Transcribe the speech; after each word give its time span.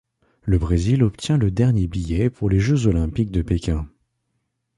Le 0.41 0.57
Brésil 0.57 1.03
obtient 1.03 1.37
le 1.37 1.51
dernier 1.51 1.85
billet 1.85 2.31
pour 2.31 2.49
les 2.49 2.59
Jeux 2.59 2.87
Olympiques 2.87 3.29
de 3.29 3.43
Pékin. 3.43 3.87